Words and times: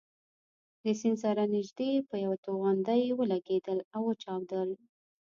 له 0.83 0.91
سیند 0.99 1.17
سره 1.23 1.41
نژدې 1.53 1.87
یوه 2.25 2.37
توغندۍ 2.45 3.03
ولګېدل 3.13 3.79
او 3.95 4.01
وچاودل. 4.09 4.69